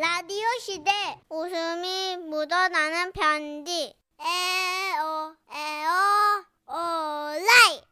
[0.00, 0.92] 라디오 시대
[1.28, 7.82] 웃음이 묻어나는 편지 에어 에어 오라이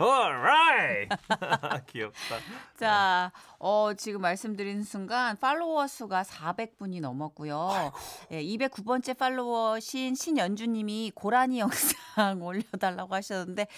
[0.00, 1.16] alright.
[1.86, 2.18] 귀엽다.
[2.76, 3.30] 자,
[3.60, 7.92] 어, 지금 말씀드린 순간 팔로워 수가 400분이 넘었고요.
[8.32, 13.68] 예, 209번째 팔로워신 신연주님이 고라니 영상 올려달라고 하셨는데,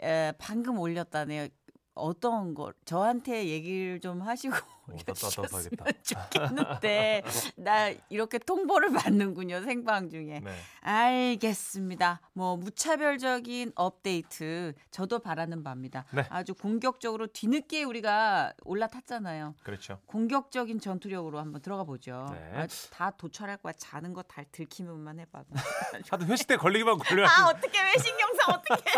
[0.00, 1.48] 에, 방금 올렸다네요.
[1.94, 4.56] 어떤 걸 저한테 얘기를 좀 하시고
[4.92, 5.84] 올려주셨으면 답답하겠다.
[6.02, 7.22] 좋겠는데
[7.56, 10.54] 나 이렇게 통보를 받는군요 생방 중에 네.
[10.80, 12.20] 알겠습니다.
[12.32, 16.04] 뭐 무차별적인 업데이트 저도 바라는 바입니다.
[16.12, 16.24] 네.
[16.30, 19.54] 아주 공격적으로 뒤늦게 우리가 올라탔잖아요.
[19.62, 20.00] 그렇죠.
[20.06, 22.26] 공격적인 전투력으로 한번 들어가 보죠.
[22.32, 22.66] 네.
[22.92, 23.72] 다 도출할 거야.
[23.76, 25.42] 자는 거 다 들키면만 해봐.
[26.10, 27.26] 하도 회식 때 걸리기만 걸려요.
[27.28, 28.90] 아 어떻게 외식 영상 어떻게?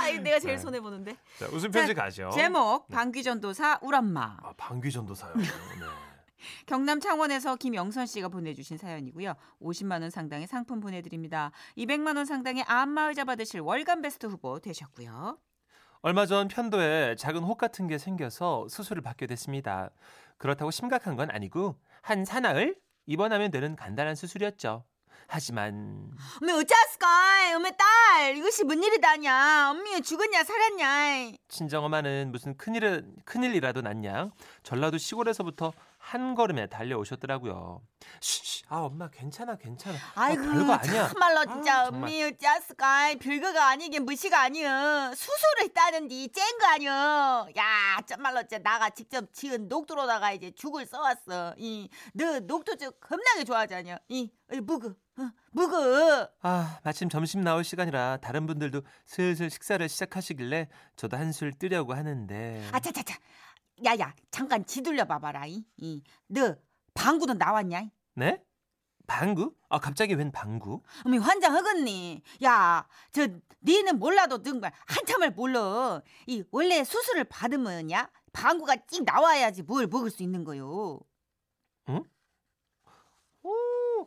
[0.00, 0.58] 아유 내가 제일 네.
[0.58, 1.16] 손해 보는데.
[1.38, 2.30] 자, 웃음 편지 가죠.
[2.34, 4.36] 제목 방귀전도사 울엄마.
[4.42, 5.34] 아, 방귀전도사 요.
[5.36, 5.44] 네.
[6.66, 9.34] 경남 창원에서 김영선 씨가 보내주신 사연이고요.
[9.60, 11.50] 50만 원 상당의 상품 보내드립니다.
[11.76, 15.38] 200만 원 상당의 안마의자 받으실 월간 베스트 후보 되셨고요.
[16.02, 19.90] 얼마 전 편도에 작은 혹 같은 게 생겨서 수술을 받게 됐습니다.
[20.36, 24.84] 그렇다고 심각한 건 아니고 한 사나흘 입원하면 되는 간단한 수술이었죠.
[25.26, 26.10] 하지만
[26.42, 27.56] 어머 어쩌스까?
[27.56, 29.70] 어머 딸 이것이 뭔 일이다냐?
[29.70, 31.32] 엄미 죽었냐 살았냐?
[31.48, 34.30] 친정엄마는 무슨 큰일 큰일이라도 났냐
[34.62, 35.72] 전라도 시골에서부터
[36.04, 37.80] 한 걸음에 달려오셨더라고요.
[38.20, 39.96] 쉬쉬, 아 엄마 괜찮아 괜찮아.
[40.14, 41.08] 아, 아이고 별거 아니야.
[41.08, 42.10] 참말로 진짜 아우, 정말.
[42.10, 43.14] 엄미 어쩌스까?
[43.18, 47.48] 별거가 아니긴 무시가 아니여 수술을 했다는디 쨍거 아니여?
[47.56, 51.54] 야 참말로 진짜 나가 직접 지은 녹두로다가 이제 죽을 써왔어.
[51.56, 53.98] 이너 녹두죽 겁나게 좋아하잖여.
[54.08, 56.28] 이 어, 묵어 어, 묵어.
[56.42, 63.16] 아 마침 점심 나올 시간이라 다른 분들도 슬슬 식사를 시작하시길래 저도 한술 뜨려고 하는데 아차차차.
[63.82, 65.46] 야야 잠깐 지둘려 봐봐라.
[65.46, 66.02] 이, 이.
[66.28, 66.54] 너
[66.94, 67.88] 방구도 나왔냐?
[68.14, 68.42] 네?
[69.06, 69.54] 방구?
[69.68, 70.82] 아 갑자기 웬 방구?
[71.04, 72.22] 어미 환장하겠니?
[72.44, 73.26] 야, 저
[73.62, 76.00] 니는 몰라도 정말 한참을 몰라.
[76.26, 81.00] 이 원래 수술을 받으면야 방구가 찍 나와야지 뭘 먹을 수 있는 거요.
[83.42, 84.06] 오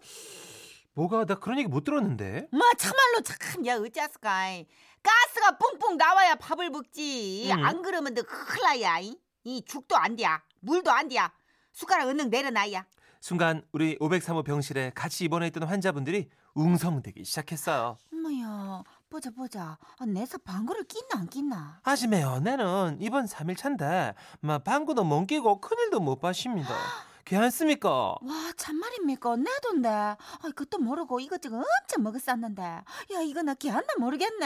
[0.93, 2.47] 뭐가 나 그런 얘기 못 들었는데.
[2.51, 4.63] 마 참말로 참, 야 어쩌스까?
[5.03, 7.51] 가스가 뿡뿡 나와야 밥을 먹지.
[7.51, 7.63] 음.
[7.63, 8.99] 안 그러면 너 큰일 나야.
[8.99, 9.15] 이,
[9.47, 11.31] 이 죽도 안 돼야, 물도 안 돼야.
[11.71, 12.85] 숟가락 은능 내려놔야.
[13.21, 17.97] 순간 우리 503호 병실에 같이 입원해 있던 환자분들이 웅성대기 시작했어요.
[18.11, 19.77] 엄마야, 보자 보자.
[19.99, 21.79] 아, 내서 방구를 낀나 안 낀나?
[21.83, 26.67] 하지매요 나는 이번 3일 차인데 막 방구도 못 끼고 큰일도 못 봐십니다.
[27.27, 27.89] 괜찮습니까?
[27.89, 29.35] 와 참말입니까?
[29.35, 29.89] 내 돈데.
[29.89, 30.17] 아
[30.55, 32.61] 그것도 모르고 이것저것 엄청 먹었었는데.
[32.63, 32.83] 야
[33.23, 34.45] 이거 나 기안나 모르겠네.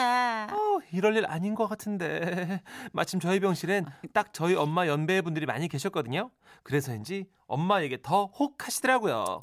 [0.52, 5.68] 어, 이럴 일 아닌 것 같은데 마침 저희 병실엔 딱 저희 엄마 연배의 분들이 많이
[5.68, 6.32] 계셨거든요.
[6.64, 9.42] 그래서인지 엄마에게 더 혹하시더라고요.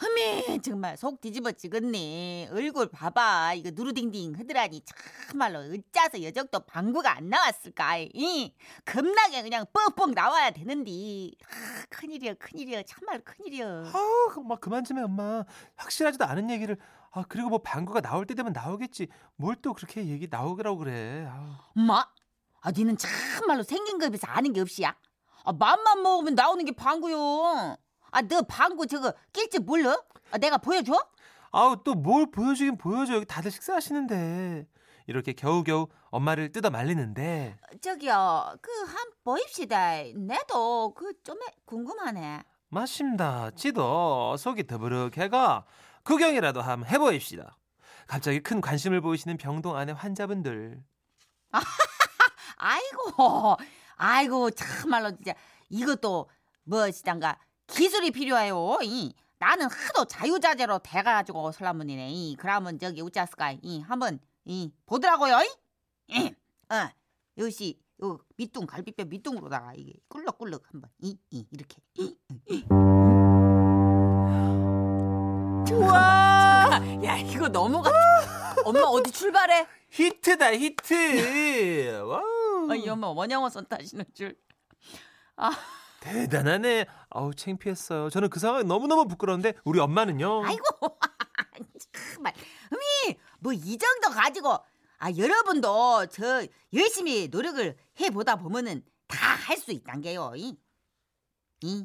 [0.00, 2.48] 흠이 정말 속 뒤집어 지겠네.
[2.52, 3.52] 얼굴 봐봐.
[3.54, 4.80] 이거 누르딩딩 하더라니
[5.28, 7.98] 참말로 어짜서 여적도 방구가 안 나왔을까.
[7.98, 8.54] 이
[8.86, 11.36] 겁나게 그냥 뻑뻑 나와야 되는디.
[11.44, 13.66] 아, 큰일이야 큰일이야 참말 큰일이야.
[13.66, 15.44] 아, 엄마 그만 좀 해, 엄마.
[15.76, 16.78] 확실하지도 않은 얘기를.
[17.10, 19.08] 아, 그리고 뭐 방구가 나올 때 되면 나오겠지.
[19.36, 21.26] 뭘 또 그렇게 얘기 나오라고 그래.
[21.30, 21.50] 아우.
[21.76, 22.06] 엄마,
[22.62, 24.96] 아 니는 참말로 생긴 거에 비해서 아는 게 없이야.
[25.44, 27.76] 아 맘만 먹으면 나오는 게 방구요.
[28.12, 29.96] 아 너 방구 저거 낄지 몰라?
[30.30, 30.92] 아, 내가 보여줘?
[31.52, 33.14] 아우, 또 뭘 보여주긴 보여줘.
[33.14, 34.66] 여기 다들 식사하시는데.
[35.06, 37.56] 이렇게 겨우겨우 엄마를 뜯어 말리는데.
[37.80, 40.02] 저기요, 그 한 보입시다.
[40.16, 42.42] 내도 그 좀 궁금하네.
[42.68, 43.50] 맞습니다.
[43.56, 45.64] 지도 속이 더부룩해가
[46.04, 47.56] 구경이라도 한번 해보입시다.
[48.06, 50.80] 갑자기 큰 관심을 보이시는 병동 안의 환자분들.
[52.56, 53.56] 아이고,
[53.96, 55.34] 아이고 참말로 진짜
[55.68, 56.28] 이것도
[56.64, 57.38] 무엇이단가
[57.72, 58.78] 기술이 필요해요.
[58.82, 62.10] 이 나는 하도 자유자재로 돼가지고 설라문이네.
[62.10, 65.38] 이 그러면 저기 우짜스까 이 한번 이 보더라고요.
[65.42, 66.34] 이, 이,
[66.72, 66.88] 어,
[67.38, 71.76] 요시 요 밑둥 갈비뼈 밑둥으로다가 이게 꿀럭꿀럭 한번 이, 이 이렇게.
[71.94, 72.16] 이,
[72.48, 72.64] 이.
[75.72, 77.90] 우와, 야 이거 넘어가.
[78.64, 79.66] 엄마 어디 출발해?
[79.90, 82.02] 히트다 히트.
[82.04, 82.70] 와우.
[82.70, 84.36] 아, 이 엄마 원영어 선 타시는 줄.
[85.36, 85.50] 아,
[86.00, 86.86] 대단하네.
[87.10, 88.10] 아우 창피했어요.
[88.10, 90.44] 저는 그 상황이 너무너무 부끄러운데 우리 엄마는요.
[90.44, 90.64] 아이고
[92.14, 92.32] 정말
[92.72, 94.58] 어미 뭐이 정도 가지고
[94.98, 100.32] 아 여러분도 저 열심히 노력을 해 보다 보면은 다 할 수 있단 게요.
[100.36, 100.56] 이,
[101.62, 101.84] 이.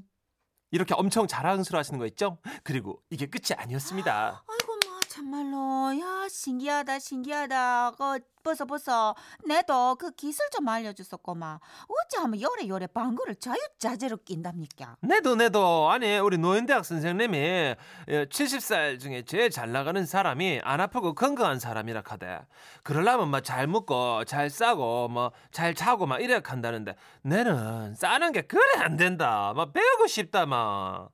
[0.72, 2.38] 이렇게 엄청 자랑스러워하시는 거 있죠?
[2.64, 4.44] 그리고 이게 끝이 아니었습니다.
[4.48, 4.65] 아이고
[5.08, 9.16] 참말로 야 신기하다 신기하다 그 벌써 벌써
[9.48, 16.38] 내도 그 기술 좀 알려줬었구만 어찌하면 요래 요래 방구를 자유자재로 낀답니까 내도 내도 아니 우리
[16.38, 17.76] 노인대학 선생님이
[18.08, 22.40] 70살 중에 제일 잘 나가는 사람이 안 아프고 건강한 사람이라 카대.
[22.84, 28.42] 그러려면 막 잘 먹고 잘 싸고 뭐 잘 자고 막 이래 한다는데 내는 싸는 게
[28.42, 29.54] 그래 안 된다.
[29.56, 31.10] 막 배우고 싶다 막.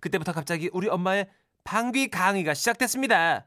[0.00, 1.28] 그때부터 갑자기 우리 엄마의
[1.64, 3.46] 방귀 강의가 시작됐습니다.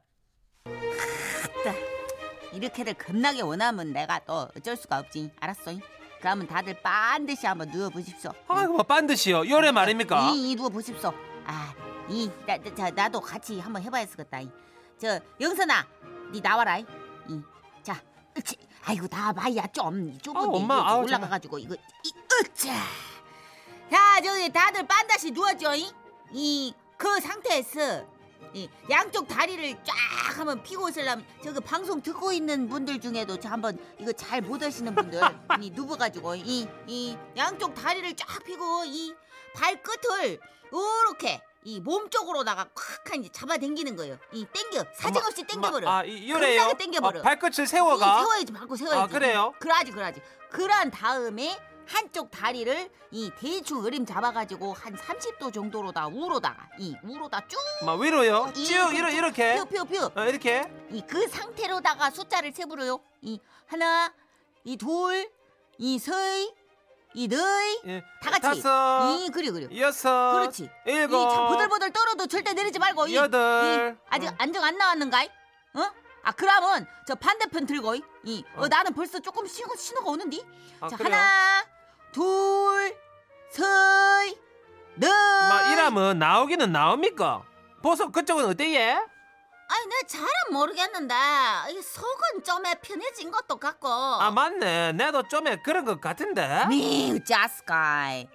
[2.53, 5.73] 이렇게들 겁나게 원하면 내가 또 어쩔 수가 없지 알았어
[6.21, 9.49] 그러면 다들 반드시 한번 누워 보십시오 아이고 뭐 반드시요.
[9.49, 10.29] 요래 말입니까?
[10.31, 11.13] 이, 이 누워 보십시오
[11.45, 11.73] 아
[12.07, 14.49] 이 나, 나, 자, 나도 같이 한번 해봐야겠다 이.
[14.97, 15.85] 저 영선아
[16.31, 16.85] 니 나와라 이.
[17.27, 17.41] 이.
[17.83, 17.99] 자
[18.37, 18.55] 으치.
[18.85, 22.73] 아이고 나와봐야 좀 좁은데 아, 엄마, 이거 올라가가지고 이거 이 으짜
[23.91, 25.75] 자 저기 다들 반드시 누워줘
[26.31, 28.05] 이 그 상태에서
[28.53, 29.93] 이 양쪽 다리를 쫙
[30.39, 34.93] 한번 피고 있으려면 저기 방송 듣고 있는 분들 중에도 저 한번 이거 잘 못 하시는
[34.95, 35.19] 분들
[35.61, 39.13] 이 누워가지고 이 이 양쪽 다리를 쫙 피고 이
[39.53, 40.39] 발끝을
[40.73, 44.17] 요렇게 이 몸 쪽으로다가 콱 이제 잡아당기는 거예요.
[44.31, 45.89] 이 땡겨 사정없이 땡겨버려.
[45.89, 46.59] 아, 이 요래요.
[46.61, 47.19] 겁나게 땡겨버려.
[47.21, 48.19] 아, 발끝을 이 세워가.
[48.19, 49.01] 세워야지 발고 세워야지.
[49.01, 49.53] 아, 그래요?
[49.59, 50.21] 그러지 그러지.
[50.51, 57.41] 그런 다음에 한쪽 다리를 이 대충 어림 잡아가지고 한 30도 정도로다 우로다가 이 우로다
[57.81, 58.51] 쭉막 위로요.
[58.55, 59.55] 이- 쭉 이러 이렇게.
[59.59, 60.63] 퓨퓨퓨 어, 이렇게.
[60.91, 62.99] 이 그 상태로다가 숫자를 세부려요.
[63.21, 64.13] 이 하나,
[64.63, 65.29] 이 둘,
[65.77, 66.51] 이 세,
[67.13, 67.37] 이 네,
[67.87, 68.03] 예.
[68.21, 68.61] 다 같이.
[68.61, 69.09] 다섯.
[69.19, 69.67] 이 그래 그래.
[69.79, 70.33] 여섯.
[70.33, 70.69] 그렇지.
[70.85, 71.15] 일곱.
[71.31, 73.07] 이참 보들보들 떨어도 절대 내리지 말고.
[73.07, 73.97] 이, 여덟.
[73.97, 74.35] 이, 아직 어.
[74.37, 75.21] 안정 안 나왔는가?
[75.23, 75.91] 어?
[76.23, 78.67] 아 그러면 저 반대편 들고 이, 이 어, 어.
[78.67, 80.43] 나는 벌써 조금 신호, 신호가 오는디.
[80.81, 81.13] 아, 자 그래요?
[81.13, 81.65] 하나,
[82.15, 82.95] 둘,
[83.49, 83.61] 세,
[84.95, 85.09] 넷.
[85.09, 87.43] 막 이러면 나오기는 나옵니까?
[87.83, 88.93] 보석 그쪽은 어때예?
[88.93, 91.13] 아니 내 잘은 모르겠는데
[91.71, 93.89] 이 속은 좀 편해진 것도 같고.
[93.89, 94.93] 아 맞네.
[94.93, 96.65] 내도 좀에 그런 것 같은데.
[96.69, 98.29] 미우 자스카이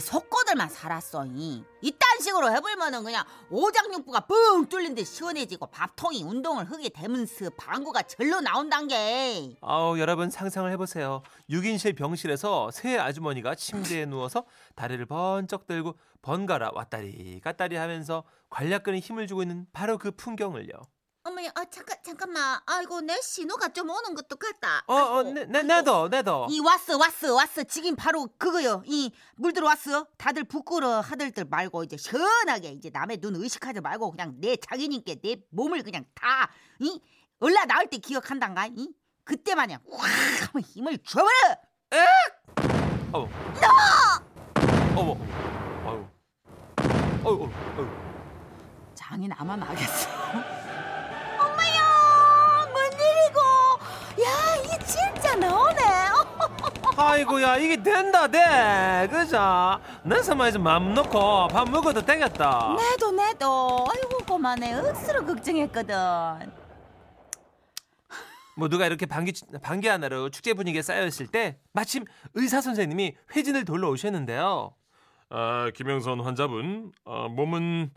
[0.00, 1.64] 속고들만 살았어 이.
[1.80, 8.40] 이딴 식으로 해보면은 그냥 오장육부가 뻥 뚫린 듯 시원해지고 밥통이 운동을 하게 되면서 방구가 절로
[8.40, 11.22] 나온단 게 아우 여러분 상상을 해보세요.
[11.50, 14.44] 6인실 병실에서 새 아주머니가 침대에 누워서
[14.74, 20.72] 다리를 번쩍 들고 번갈아 왔다리 갔다리 하면서 관략근에 힘을 주고 있는 바로 그 풍경을요.
[21.24, 25.62] 어머니 아 잠깐 잠깐만 아이고 내 신호가 좀 오는 것도 같다 어, 어, 내, 내,
[25.62, 26.46] 내도, 내도.
[26.50, 31.96] 이 왔어 왔어 왔어 지금 바로 그거요 이 물 들어왔어 다들 부끄러 하들들 말고 이제
[31.96, 37.00] 시원하게 이제 남의 눈 의식하지 말고 그냥 내 자기님께 내 몸을 그냥 다 이
[37.38, 38.88] 올라 나올 때 기억한단가 이
[39.24, 40.08] 그때 마냥 확
[40.54, 41.30] 하면 힘을 줘버려
[43.12, 43.28] 어머.
[44.96, 44.96] 어머.
[44.96, 45.18] 어머.
[45.84, 46.06] 어우.
[47.24, 47.50] 어우.
[47.78, 47.88] 어우.
[48.94, 50.08] 장이 나만 나겠어
[57.02, 59.08] 아이고야 이게 된다 돼.
[59.10, 59.38] 그죠?
[60.04, 62.76] 내 서마에서 마음 놓고 밥 먹어도 되겠다.
[62.76, 63.86] 내도 내도.
[63.90, 64.74] 아이고 그만해.
[64.74, 65.94] 억수로 걱정했거든.
[68.56, 69.32] 모두가 이렇게 방귀
[69.62, 72.04] 방귀 하나로 축제 분위기에 쌓여 있을 때 마침
[72.34, 74.74] 의사 선생님이 회진을 돌러 오셨는데요.
[75.30, 77.90] 아 김영선 환자분 아, 몸은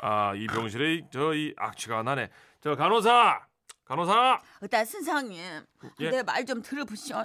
[0.00, 2.28] 아이 병실에 저이 악취가 나네.
[2.60, 3.40] 저 간호사
[3.84, 4.40] 간호사!
[4.62, 5.40] 일단 선생님.
[6.00, 6.10] 예.
[6.10, 7.24] 내말 좀 들어보시오.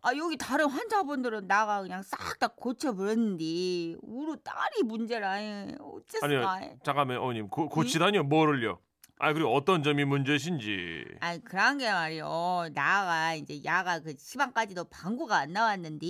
[0.00, 5.32] 아 여기 다른 환자분들은 나가 그냥 싹 다 고쳐버렸는데 우리 딸이 문제라
[5.80, 7.48] 어째서 아니요 잠깐만 어머님.
[7.48, 8.22] 고, 고치다니요?
[8.24, 8.78] 뭐를요?
[9.18, 11.04] 아 그리고 어떤 점이 문제신지.
[11.20, 16.06] 아이 그런 게 말이요 나가 이제 야가 그 시방까지도 방구가 안 나왔는데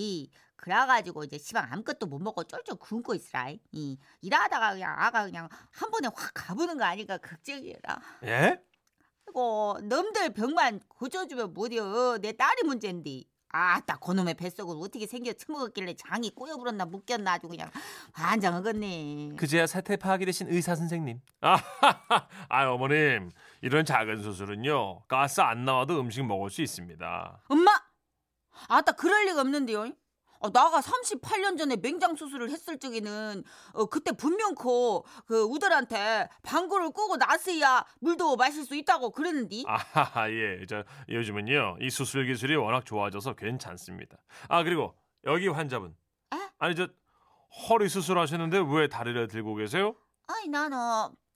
[0.57, 3.99] 그래가지고 이제 시방 아무것도 못 먹고 쫄쫄 굶고 있으라 이.
[4.21, 8.01] 일하다가 그냥 아가 그냥 한 번에 확 가보는 거 아닐까 걱정이라.
[8.25, 8.61] 예?
[9.39, 12.19] 그리고 넘들 병만 고쳐주면 뭐디요?
[12.19, 17.71] 내 딸이 문제인데 아따 그놈의 뱃속은 어떻게 생겨 처먹었길래 장이 꼬여불었나 묶였나 아주 그냥
[18.15, 19.37] 환장하겠네.
[19.37, 21.21] 그제야 사태 파악이 되신 의사 선생님.
[21.43, 21.57] 아,
[22.51, 23.31] 아 어머님.
[23.63, 27.43] 이런 작은 수술은요 가스 안 나와도 음식 먹을 수 있습니다.
[27.49, 27.71] 엄마!
[28.67, 29.93] 아따 그럴 리가 없는데요
[30.41, 33.43] 어, 나가 38년 전에 맹장 수술을 했을 적에는
[33.73, 40.31] 어, 그때 분명 그, 그 우들한테 방구를 끄고 나서야 물도 마실 수 있다고 그랬는데 아,
[40.31, 44.17] 예, 저 요즘은요 이 수술 기술이 워낙 좋아져서 괜찮습니다.
[44.49, 45.97] 아 그리고 여기 환자분.
[46.35, 46.37] 에?
[46.59, 46.89] 아니 저
[47.69, 49.95] 허리 수술하셨는데 왜 다리를 들고 계세요?
[50.27, 50.77] 아이 나는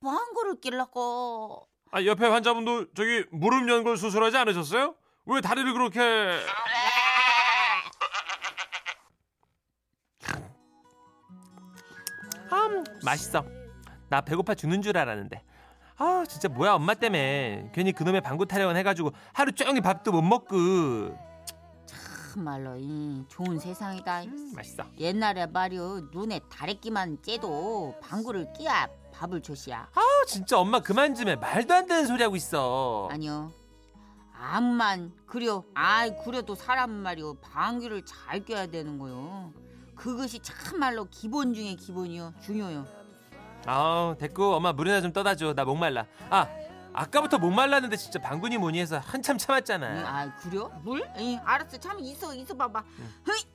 [0.01, 4.95] 방구를 낄라고 아 옆에 환자분도 저기 무릎 연골 수술하지 않으셨어요?
[5.27, 6.01] 왜 다리를 그렇게?
[12.53, 13.45] 음, 맛있어.
[14.09, 15.43] 나 배고파 죽는 줄 알았는데.
[15.99, 21.17] 아 진짜 뭐야 엄마 때문에 괜히 그놈의 방구 타령은 해가지고 하루 종일 밥도 못 먹고
[22.33, 24.23] 참말로 이 좋은 세상이다.
[24.55, 24.85] 맛있어.
[24.99, 29.91] 옛날에 말이요 눈에 다래끼만 째도 방구를 끼야 밥을 줬시야.
[29.95, 31.37] 아 진짜 엄마 그만 좀 해.
[31.37, 33.09] 말도 안 되는 소리 하고 있어.
[33.13, 33.53] 아니요.
[34.35, 39.53] 암만 그려 아이 그려도 사람 말이요 방귀를 잘 껴야 되는 거요.
[40.03, 42.85] 그것이 참말로 기본 중에 기본이요 중요요.
[43.67, 45.55] 아 됐고 엄마 물이나 좀 떠다 줘.
[45.55, 46.07] 나 목말라.
[46.29, 46.49] 아
[46.93, 49.87] 아까부터 목말랐는데 진짜 방군이 뭐니 해서 한참 응, 참았잖아.
[50.05, 51.09] 아 그려 물?
[51.19, 52.83] 응, 알았어 참 있어 있어 봐봐.
[53.29, 53.47] 헤이.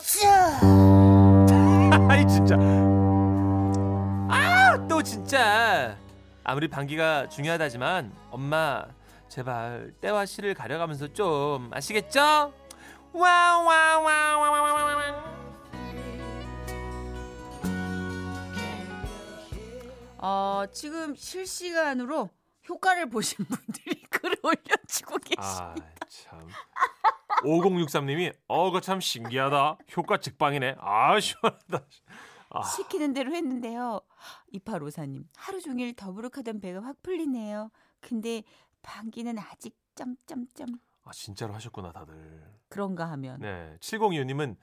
[2.10, 2.56] 아이 진짜.
[4.28, 5.96] 아 또 진짜.
[6.44, 8.84] 아무리 방귀가 중요하다지만 엄마
[9.28, 12.52] 제발 때와 시를 가려가면서 좀 아시겠죠?
[13.12, 15.39] 와와와와와와와.
[20.22, 22.28] 어 지금 실시간으로
[22.68, 25.74] 효과를 보신 분들이 글을 올려주고 계십니다.
[25.74, 25.74] 아
[26.08, 26.46] 참.
[27.42, 29.78] 5063님이 어거 참 신기하다.
[29.96, 30.76] 효과 직방이네.
[30.78, 31.86] 아 시원하다.
[32.50, 34.00] 아, 시키는 대로 했는데요.
[34.54, 37.70] 2854님 하루 종일 더부룩하던 배가 확 풀리네요.
[38.00, 38.42] 근데
[38.82, 40.68] 방귀는 아직 점점점
[41.04, 42.14] 아 진짜로 하셨구나 다들.
[42.68, 43.76] 그런가 하면 네.
[43.80, 44.56] 7025님은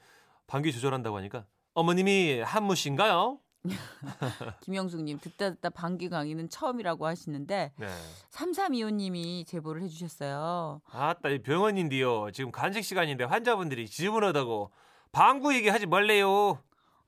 [0.46, 3.40] 방귀 조절한다고 하니까 어머님이 한무신가요?
[4.62, 7.88] 김영숙님 듣다 듣다 방귀 강의는 처음이라고 하시는데 네.
[8.32, 10.82] 3325님이 제보를 해주셨어요.
[10.92, 12.32] 아따 이 병원인데요.
[12.32, 14.72] 지금 간식 시간인데 환자분들이 지저분하다고
[15.12, 16.62] 방구 얘기하지 말래요.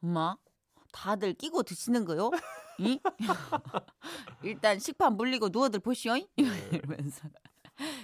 [0.04, 0.36] 엄마
[0.92, 2.32] 다들 끼고 드시는 거요?
[2.80, 3.00] 이?
[4.44, 6.14] 일단 식판 물리고 누워들 보시오.
[6.16, 6.26] 네.
[6.72, 7.28] 이러면서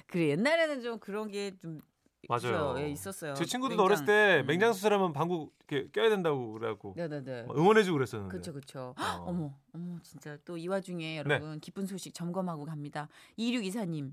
[0.08, 1.82] 그래 옛날에는 좀 그런 게 좀
[2.30, 2.76] 맞아요.
[2.80, 3.34] 예, 있었어요.
[3.36, 3.86] 제 친구들도 맹장.
[3.86, 4.48] 어렸을 때 음.
[4.48, 7.48] 맹장 수술하면 방구 이렇게 껴야 된다고 그래갖고 네네네.
[7.56, 8.32] 응원해주고 그랬었는데.
[8.32, 8.96] 그렇죠, 그렇죠.
[8.98, 9.24] 어.
[9.28, 11.34] 어머, 어머, 진짜 또 이 와중에 네.
[11.36, 13.08] 여러분 기쁜 소식 점검하고 갑니다.
[13.38, 14.12] 2624님.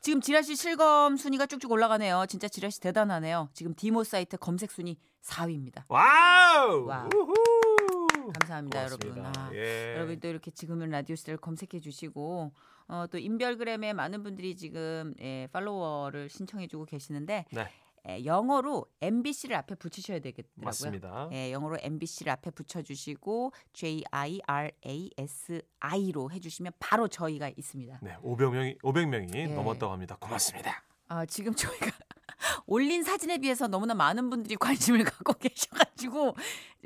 [0.00, 2.24] 지금 지라시 실검 순위가 쭉쭉 올라가네요.
[2.28, 3.50] 진짜 지라시 대단하네요.
[3.52, 5.84] 지금 디모 사이트 검색 순위 4위입니다.
[5.88, 6.86] 와우.
[6.86, 7.08] 와우.
[8.40, 9.20] 감사합니다, 고맙습니다.
[9.20, 9.26] 여러분.
[9.36, 9.94] 아, 예.
[9.96, 12.52] 여러분 또 이렇게 지금은 라디오스를 검색해 주시고
[12.88, 17.68] 어, 또 인별그램에 많은 분들이 지금 예, 팔로워를 신청해 주고 계시는데 네.
[18.06, 20.64] 예, 영어로 MBC를 앞에 붙이셔야 되겠더라고요.
[20.64, 21.28] 맞습니다.
[21.32, 28.00] 예, 영어로 MBC를 앞에 붙여주시고 J I R A S I로 해주시면 바로 저희가 있습니다.
[28.02, 29.46] 네, 500명이 500명이 예.
[29.46, 30.16] 넘었다고 합니다.
[30.20, 30.84] 고맙습니다.
[31.08, 31.86] 아, 지금 저희가
[32.66, 36.34] 올린 사진에 비해서 너무나 많은 분들이 관심을 갖고 계셔가지고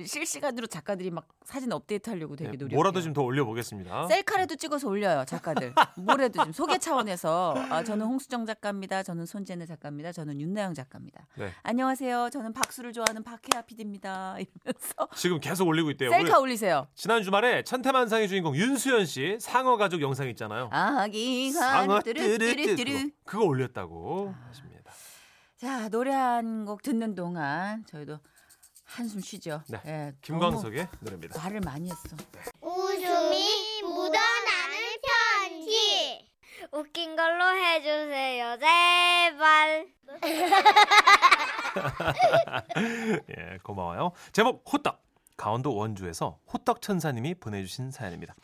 [0.04, 2.74] 실시간으로 작가들이 막 사진 업데이트하려고 되게 네, 노력.
[2.74, 4.06] 뭐라도 좀 더 올려보겠습니다.
[4.06, 5.74] 셀카라도 찍어서 올려요 작가들.
[5.96, 9.02] 뭐래도 좀 소개 차원에서 아, 저는 홍수정 작가입니다.
[9.02, 10.12] 저는 손재네 작가입니다.
[10.12, 11.26] 저는 윤나영 작가입니다.
[11.36, 11.50] 네.
[11.62, 12.28] 안녕하세요.
[12.30, 14.36] 저는 박수를 좋아하는 박혜아 PD입니다.
[14.38, 16.10] 이러면서 지금 계속 올리고 있대요.
[16.10, 16.86] 셀카 올리세요.
[16.94, 20.68] 지난 주말에 천태만상의 주인공 윤수연 씨 상어 가족 영상 있잖아요.
[20.70, 22.00] 아기가 상어.
[22.02, 24.77] 뚜루뚜루 그거 올렸다고 하십니다.
[25.58, 28.18] 자 노래 한 곡 듣는 동안 저희도
[28.84, 29.62] 한숨 쉬죠.
[29.68, 29.80] 네.
[29.86, 31.40] 예, 김광석의 노래입니다.
[31.42, 32.16] 말을 많이 했어.
[32.60, 34.76] 웃음이 묻어나는
[35.42, 36.26] 편지.
[36.72, 39.86] 웃긴 걸로 해주세요, 제발.
[43.36, 44.12] 예, 고마워요.
[44.32, 45.07] 제목 호떡.
[45.38, 48.34] 강원도 원주에서 호떡 천사님이 보내주신 사연입니다.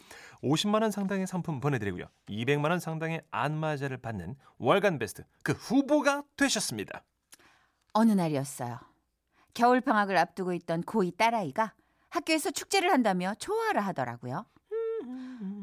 [0.43, 2.07] 50만 원 상당의 상품 보내드리고요.
[2.29, 7.05] 200만 원 상당의 안마자를 받는 월간 베스트 그 후보가 되셨습니다.
[7.93, 8.79] 어느 날이었어요.
[9.55, 11.75] 겨울 방학을 앞두고 있던 고2 딸아이가
[12.11, 14.47] 학교에서 축제를 한다며 좋아라 하더라고요.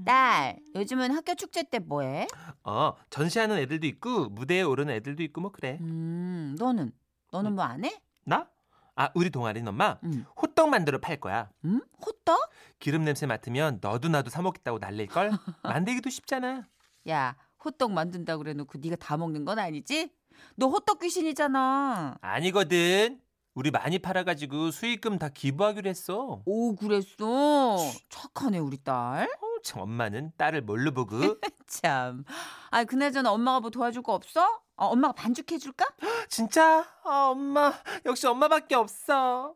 [0.05, 2.27] 딸, 요즘은 학교 축제 때 뭐해?
[2.63, 5.77] 어, 전시하는 애들도 있고 무대에 오르는 애들도 있고 뭐 그래.
[5.81, 6.91] 음, 너는
[7.31, 8.01] 너는 뭐 안 해?
[8.25, 8.49] 나?
[8.95, 11.49] 아, 우리 동아리는 엄마 음, 호떡 만들어 팔 거야.
[11.65, 12.37] 음, 호떡?
[12.79, 15.31] 기름 냄새 맡으면 너도 나도 사 먹겠다고 난릴 걸.
[15.63, 16.67] 만들기도 쉽잖아.
[17.09, 20.11] 야, 호떡 만든다 그래 놓고 네가 다 먹는 건 아니지?
[20.55, 22.17] 너 호떡 귀신이잖아.
[22.21, 23.19] 아니거든.
[23.53, 26.41] 우리 많이 팔아가지고 수익금 다 기부하기로 했어.
[26.45, 27.77] 오, 그랬어.
[28.09, 29.25] 착하네 우리 딸.
[29.25, 31.17] 어, 참 엄마는 딸을 뭘로 보고?
[31.67, 32.23] 참.
[32.69, 34.61] 아, 그나저나 엄마가 뭐 도와줄 거 없어?
[34.81, 35.85] 어, 엄마가 반죽해 줄까?
[36.27, 36.83] 진짜?
[37.03, 37.71] 아, 엄마
[38.03, 39.53] 역시 엄마밖에 없어.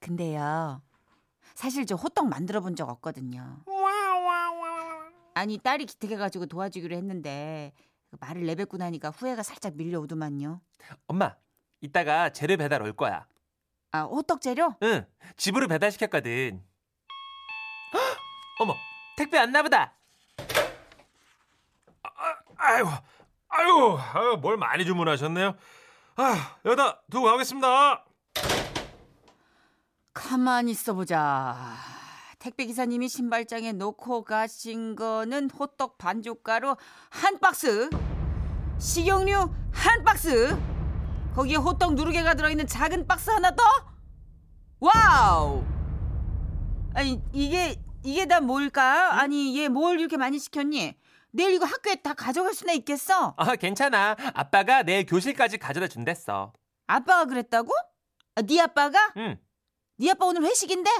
[0.00, 0.80] 근데요.
[1.54, 3.62] 사실 저 호떡 만들어 본 적 없거든요.
[5.34, 7.72] 아니 딸이 기특해가지고 도와주기로 했는데
[8.10, 10.60] 그 말을 내뱉고 나니까 후회가 살짝 밀려오더만요.
[11.08, 11.34] 엄마
[11.82, 13.26] 이따가 재료 배달 올 거야.
[13.92, 14.74] 아 호떡 재료?
[14.82, 15.06] 응
[15.36, 16.62] 집으로 배달 시켰거든.
[17.92, 18.00] 헉!
[18.60, 18.74] 어머
[19.16, 19.92] 택배 왔나 보다.
[22.02, 22.88] 아, 아이고
[23.56, 25.54] 아이고 아유, 뭘 많이 주문하셨네요.
[26.16, 28.04] 아 여기다 두고 가겠습니다.
[30.12, 31.66] 가만히 있어보자.
[32.38, 36.76] 택배 기사님이 신발장에 놓고 가신 거는 호떡 반죽가루
[37.10, 37.88] 한 박스,
[38.78, 40.56] 식용유 한 박스,
[41.34, 43.62] 거기에 호떡 누르개가 들어있는 작은 박스 하나 더.
[44.80, 45.64] 와우!
[46.94, 49.18] 아니 이게 이게 다 뭘까?
[49.20, 50.94] 아니 얘 뭘 이렇게 많이 시켰니?
[51.34, 53.34] 내일 이거 학교에 다 가져갈 수나 있겠어?
[53.36, 54.14] 아, 괜찮아.
[54.34, 56.52] 아빠가 내일 교실까지 가져다 준댔어.
[56.86, 57.72] 아빠가 그랬다고?
[58.36, 59.12] 아, 네 아빠가?
[59.16, 59.36] 응.
[59.96, 60.90] 네 아빠 오늘 회식인데?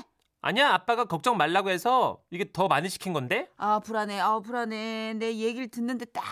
[0.40, 3.48] 아니야, 아빠가 걱정 말라고 해서 이게 더 많이 시킨 건데?
[3.56, 6.22] 아 불안해 아 불안해 내 얘기를 듣는데 딱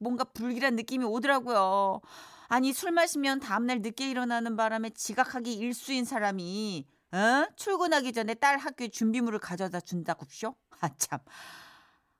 [0.00, 2.00] 뭔가 불길한 느낌이 오더라고요
[2.48, 7.46] 아니 술 마시면 다음날 늦게 일어나는 바람에 지각하기 일수인 사람이 어?
[7.56, 10.54] 출근하기 전에 딸 학교에 준비물을 가져다 준다고 쇼?
[10.80, 11.20] 아 참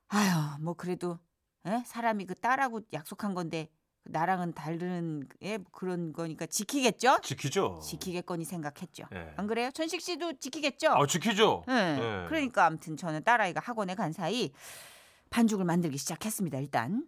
[0.09, 1.19] 아휴 뭐 그래도
[1.67, 1.83] 에?
[1.87, 3.69] 사람이 그 딸하고 약속한 건데
[4.05, 7.21] 나랑은 다른 예, 그런 거니까 지키겠죠?
[7.23, 7.81] 지키죠.
[7.85, 9.33] 지키겠거니 생각했죠 예.
[9.37, 9.71] 안 그래요?
[9.71, 10.91] 천식 씨도 지키겠죠?
[10.91, 11.63] 아, 지키죠.
[11.69, 11.99] 네.
[12.01, 12.29] 예.
[12.29, 14.51] 그러니까 아무튼 저는 딸아이가 학원에 간 사이
[15.31, 16.59] 반죽을 만들기 시작했습니다.
[16.59, 17.07] 일단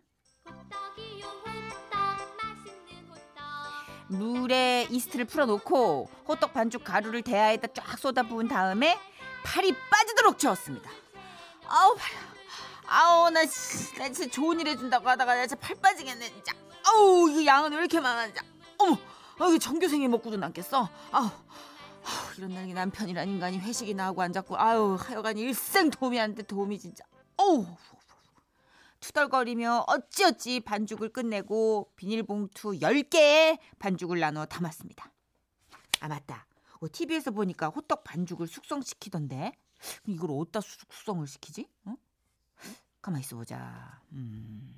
[4.08, 8.96] 물에 이스트를 풀어놓고 호떡 반죽 가루를 대야에다 쫙 쏟아 부은 다음에
[9.44, 10.90] 팔이 빠지도록 저었습니다.
[11.66, 12.34] 아우 팔,
[12.97, 16.53] 아우 나, 씨, 나 진짜 좋은 일 해준다고 하다가 나 진짜 팔 빠지겠네 진짜.
[16.87, 18.43] 아우 이거 양은 왜 이렇게 많아 진짜.
[18.79, 18.93] 어머,
[19.39, 20.89] 아 이거 전교생이 먹고도 남겠어.
[21.11, 21.25] 아우.
[21.25, 26.79] 아우, 이런 날이 남편이란 인간이 회식이나 하고 앉았고 아유 하여간 일생 도움이 안 돼 도움이
[26.79, 27.03] 진짜
[27.37, 27.67] 어우
[29.01, 35.11] 투덜거리며 어찌어찌 반죽을 끝내고 비닐봉투 10개에 반죽을 나눠 담았습니다.
[36.01, 36.47] 아 맞다.
[36.81, 39.53] 어, TV에서 보니까 호떡 반죽을 숙성시키던데
[40.07, 41.69] 이걸 어디다 숙성을 시키지?
[41.87, 41.95] 어?
[43.04, 44.00] 가만 있어 보자.
[44.12, 44.75] 음.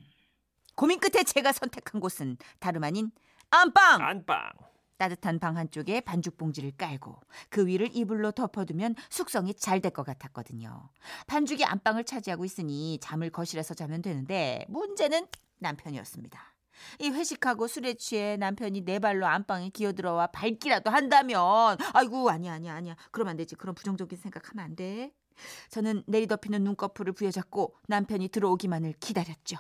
[0.74, 3.10] 고민 끝에 제가 선택한 곳은 다름 아닌
[3.50, 4.02] 안방.
[4.02, 4.50] 안방.
[4.98, 10.88] 따뜻한 방 한쪽에 반죽 봉지를 깔고 그 위를 이불로 덮어두면 숙성이 잘 될 것 같았거든요.
[11.26, 15.26] 반죽이 안방을 차지하고 있으니 잠을 거실에서 자면 되는데 문제는
[15.58, 16.40] 남편이었습니다.
[17.00, 22.96] 이 회식하고 술에 취해 남편이 내 발로 안방에 기어들어와 밟기라도 한다면 아이고 아니야 아니야 아니야
[23.12, 25.12] 그러면 안 되지 그런 부정적인 생각하면 안 돼.
[25.70, 29.56] 저는 내리덮이는 눈꺼풀을 부여잡고 남편이 들어오기만을 기다렸죠.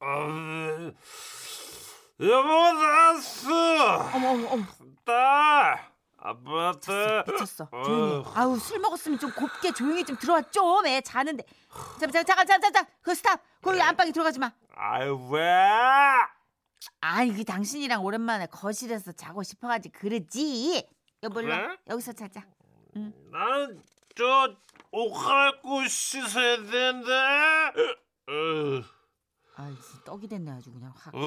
[0.00, 0.92] 아,
[2.20, 3.96] 여보 나왔어.
[4.14, 4.64] 어머 어머 어머
[5.04, 5.90] 딸.
[6.18, 7.22] 아빠한테.
[7.28, 7.68] 미쳤어.
[7.84, 8.18] 조용히.
[8.18, 8.24] 해.
[8.34, 10.86] 아우 술 먹었으면 좀 곱게 조용히 좀 들어와 좀.
[10.86, 11.44] 애 자는데.
[12.00, 12.86] 잠깐 잠깐 잠깐 잠깐.
[13.02, 13.40] 그 스탑.
[13.62, 14.52] 거기 안방에 들어가지 마.
[14.74, 15.40] 아유 왜?
[17.00, 20.86] 아니 그 당신이랑 오랜만에 거실에서 자고 싶어가지고 그러지.
[21.22, 21.58] 여보 일로 와.
[21.66, 21.76] 그래?
[21.88, 22.44] 여기서 자자.
[23.30, 23.82] 나는
[24.14, 24.56] 저옷
[25.14, 27.12] 갈아입고 씻어야 되는데.
[28.28, 28.82] 으,
[29.56, 31.14] 아 떡이 됐네 아주 그냥 확.
[31.14, 31.18] 으.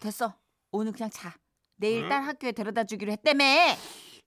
[0.00, 0.34] 됐어.
[0.70, 1.34] 오늘 그냥 자.
[1.76, 3.44] 내일 딸 학교에 데려다 주기로 했다며.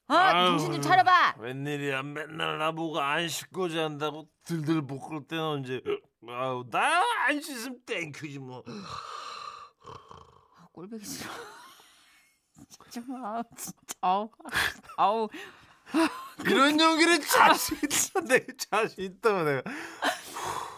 [0.08, 0.48] 어 아유.
[0.50, 1.36] 정신 좀 차려봐.
[1.40, 5.82] 웬일이야 맨날 나보고 안 씻고 잔다고 들들 볶을 때는 언제
[6.28, 8.72] 아우 나 안 씻으면 땡큐지 뭐 아,
[10.72, 11.30] 꼴보기 싫어.
[12.70, 14.30] 진짜 아우 진짜 아우
[14.98, 15.30] 아우
[16.46, 17.78] 이런 연기를 자신
[18.28, 19.64] 내 자신 있다고 내가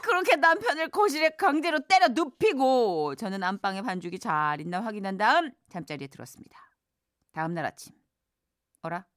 [0.02, 6.58] 그렇게 남편을 거실에 강제로 때려 눕히고 저는 안방에 반죽이 잘 있나 확인한 다음 잠자리에 들었습니다.
[7.32, 7.94] 다음 날 아침.
[8.82, 9.08] 어라?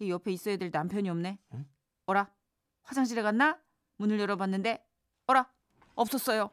[0.00, 1.38] 이 옆에 있어야 될 남편이 없네.
[1.54, 1.66] 응?
[2.06, 2.32] 어라?
[2.82, 3.60] 화장실에 갔나?
[3.96, 4.84] 문을 열어봤는데
[5.26, 5.50] 어라?
[5.94, 6.50] 없었어요.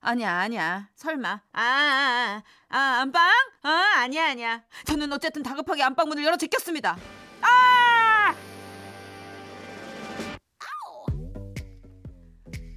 [0.00, 0.88] 아니야 아니야.
[0.94, 1.28] 설마.
[1.52, 3.22] 아, 아, 아, 아 안방?
[3.62, 4.62] 아 아니야 아니야.
[4.86, 6.96] 저는 어쨌든 다급하게 안방 문을 열어 제꼈습니다.
[7.42, 8.34] 아!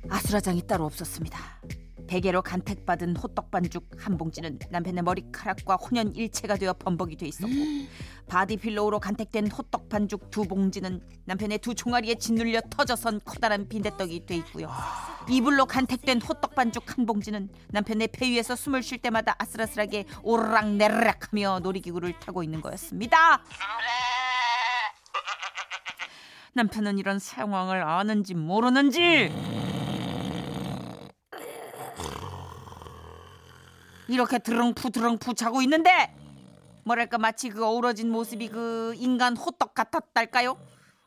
[0.09, 1.39] 아수라장이 따로 없었습니다.
[2.07, 7.53] 베개로 간택받은 호떡 반죽 한 봉지는 남편의 머리카락과 혼연일체가 되어 범벅이 돼 있었고
[8.31, 14.37] body pillow로 간택된 호떡 반죽 두 봉지는 남편의 두 종아리에 짓눌려 터져선 커다란 빈대떡이 돼
[14.37, 14.71] 있고요.
[15.29, 22.21] 이불로 간택된 호떡 반죽 한 봉지는 남편의 폐 위에서 숨을 쉴 때마다 아슬아슬하게 오르락내리락하며 놀이기구를
[22.21, 23.43] 타고 있는 거였습니다.
[26.53, 29.29] 남편은 이런 상황을 아는지 모르는지
[34.07, 36.20] 이렇게 드렁푸 드렁푸 자고 있는데
[36.83, 40.57] 뭐랄까 마치 그 어우러진 모습이 그 인간 호떡 같았달까요?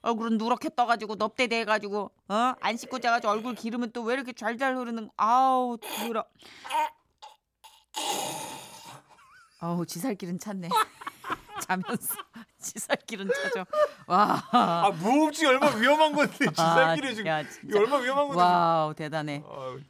[0.02, 2.54] 얼굴은 누렇게 떠가지고 넙대대해가지고 어?
[2.60, 6.24] 안 씻고 자가지고 얼굴 기름은 또 왜 이렇게 잘잘 흐르는 아우 더러.
[9.60, 10.68] 아우 지 살길은 찾네.
[11.66, 12.16] 자면서
[12.60, 13.64] 지 살길은 찾아.
[14.06, 14.42] 와.
[14.52, 15.46] 아 무호흡증.
[15.46, 17.26] 얼마나 위험한 건데 지 살길에 지금.
[17.28, 17.78] 야, 이거 진짜.
[17.78, 18.42] 얼마나 위험한 건데.
[18.42, 19.42] 와우 대단해.
[19.48, 19.80] 아유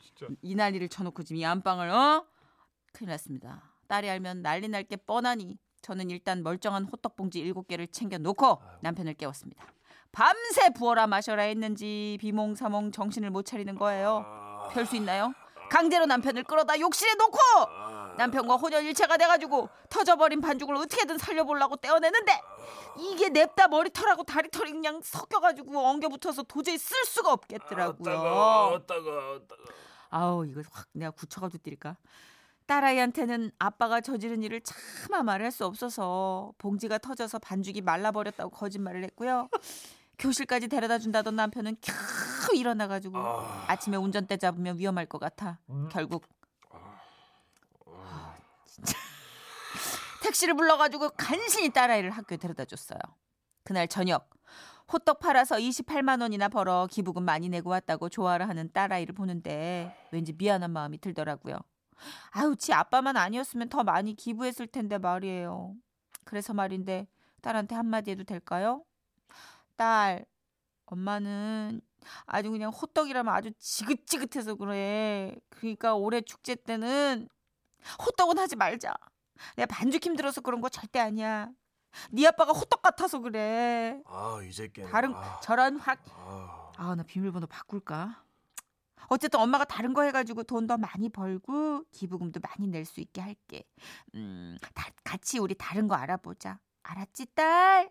[0.42, 2.24] 이 난리를 쳐놓고 지금 이 안방을 어?
[2.92, 3.62] 큰일 났습니다.
[3.88, 8.62] 딸이 알면 난리 날 게 뻔하니 저는 일단 멀쩡한 호떡 봉지 일곱 개를 챙겨 놓고
[8.80, 9.62] 남편을 깨웠습니다.
[10.12, 14.24] 밤새 부어라 마셔라 했는지 비몽사몽 정신을 못 차리는 거예요.
[14.72, 15.34] 별 수 있나요?
[15.70, 17.38] 강제로 남편을 끌어다 욕실에 놓고
[18.16, 22.40] 남편과 혼연일체가 돼가지고 터져버린 반죽을 어떻게든 살려보려고 떼어내는데
[22.98, 28.80] 이게 냅다 머리털하고 다리털이 그냥 섞여가지고 엉겨붙어서 도저히 쓸 수가 없겠더라고요.
[30.10, 31.96] 아우 이거 확 내가 굳혀가지고 때릴까?
[32.66, 39.48] 딸아이한테는 아빠가 저지른 일을 차마 말할 수 없어서 봉지가 터져서 반죽이 말라버렸다고 거짓말을 했고요.
[40.18, 43.18] 교실까지 데려다 준다던 남편은 캬 일어나가지고
[43.66, 45.58] 아침에 운전대 잡으면 위험할 것 같아.
[45.90, 46.24] 결국
[47.86, 48.96] 아, 진짜.
[50.22, 52.98] 택시를 불러가지고 간신히 딸아이를 학교에 데려다 줬어요.
[53.64, 54.30] 그날 저녁
[54.92, 60.70] 호떡 팔아서 28만 원이나 벌어 기부금 많이 내고 왔다고 좋아를 하는 딸아이를 보는데 왠지 미안한
[60.70, 61.56] 마음이 들더라고요.
[62.30, 65.74] 아유, 지 아빠만 아니었으면 더 많이 기부했을 텐데 말이에요.
[66.24, 67.06] 그래서 말인데
[67.42, 68.84] 딸한테 한마디 해도 될까요?
[69.76, 70.24] 딸,
[70.86, 71.80] 엄마는
[72.26, 75.34] 아주 그냥 호떡이라면 아주 지긋지긋해서 그래.
[75.50, 77.28] 그러니까 올해 축제 때는
[78.04, 78.94] 호떡은 하지 말자.
[79.56, 81.48] 내가 반죽 힘들어서 그런 거 절대 아니야.
[82.10, 84.00] 네 아빠가 호떡 같아서 그래.
[84.06, 84.82] 아 이제 깨.
[84.84, 88.22] 다른 저런 확 아, 아, 나 비밀번호 바꿀까?
[89.08, 93.64] 어쨌든 엄마가 다른 거 해가지고 돈 더 많이 벌고 기부금도 많이 낼 수 있게 할게.
[94.14, 96.58] 음, 다, 같이 우리 다른 거 알아보자.
[96.82, 97.90] 알았지, 딸?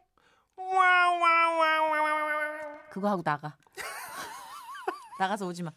[2.90, 3.56] 그거 하고 나가.
[5.20, 5.72] 나가서 오지 마.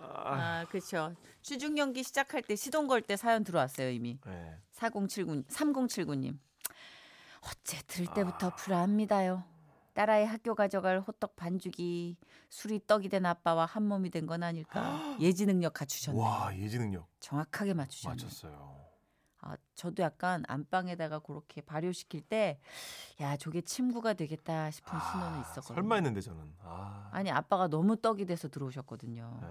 [0.00, 1.14] 아, 그렇죠.
[1.42, 4.18] 주중 연기 시작할 때 시동 걸 때 사연 들어왔어요 이미.
[4.26, 4.58] 네.
[4.72, 6.38] 4079 3079님.
[7.40, 9.44] 어째 들 때부터 불안합니다요.
[9.98, 12.16] 딸아이 학교 가져갈 호떡 반죽이
[12.50, 15.16] 술이 떡이 된 아빠와 한 몸이 된 건 아닐까.
[15.20, 16.16] 예지 능력 갖추셨네.
[16.16, 18.14] 요 와 예지 능력 정확하게 맞추셨네.
[18.14, 18.86] 맞췄어요.
[19.40, 22.60] 아, 저도 약간 안방에다가 그렇게 발효시킬 때,
[23.20, 25.72] 야, 저게 침구가 되겠다 싶은 신호는 있었거든요.
[25.72, 26.54] 아, 설마 했는데 저는.
[26.62, 27.08] 아.
[27.12, 29.36] 아니, 아빠가 너무 떡이 돼서 들어오셨거든요.
[29.42, 29.48] 네.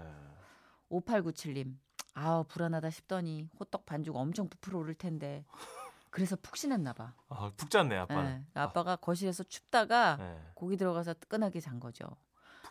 [0.90, 1.76] 5897님.
[2.14, 5.44] 아우, 불안하다 싶더니 호떡 반죽 엄청 부풀어 오를 텐데.
[6.10, 7.14] 그래서 푹신했나 봐.
[7.28, 8.46] 아, 푹 잤네 아빠는.
[8.56, 10.38] 예, 아빠가 거실에서 춥다가 네.
[10.54, 12.06] 고기 들어가서 뜨끈하게 잔 거죠.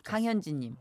[0.04, 0.76] 강현진님.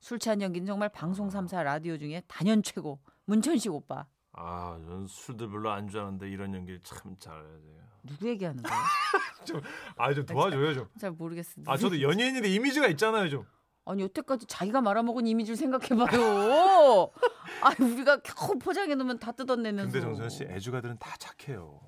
[0.00, 2.98] 술 취한 연기는 정말 방송 3사 라디오 중에 단연 최고.
[3.24, 4.06] 문천식 오빠.
[4.32, 7.82] 아, 저는 술들 별로 안 좋아하는데 이런 연기를 참 잘해요.
[8.02, 8.82] 누구 얘기하는 거예요?
[9.96, 10.88] 아, 좀 도와줘요 좀.
[10.98, 11.62] 잘 모르겠어.
[11.66, 13.46] 아, 저도 연예인인데 이미지가 있잖아요 좀.
[13.84, 17.10] 아니 여태까지 자기가 말아먹은 이미지를 생각해봐요.
[17.62, 19.90] 아 우리가 겨우 포장해 놓으면 다 뜯어내면서.
[19.92, 21.80] 근데 정선 씨 애주가들은 다 착해요.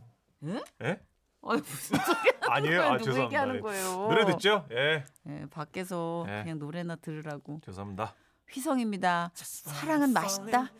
[0.45, 0.61] 응?
[0.83, 1.01] 예?
[1.47, 2.17] 아니 무슨 소리
[2.51, 2.77] 아니에요.
[2.79, 2.83] 거예요?
[2.83, 3.25] 아, 누구 죄송합니다.
[3.25, 3.61] 얘기하는 예.
[3.61, 3.97] 거예요?
[4.09, 4.67] 노래 듣죠?
[4.73, 5.05] 예.
[5.29, 6.43] 예, 밖에서 예.
[6.43, 7.61] 그냥 노래나 들으라고.
[7.65, 8.15] 죄송합니다.
[8.51, 9.31] 휘성입니다.
[9.35, 10.71] 사랑은 맛있다.